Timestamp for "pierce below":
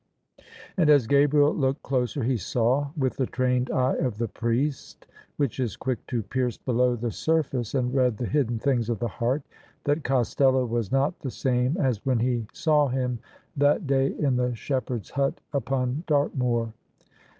6.23-6.95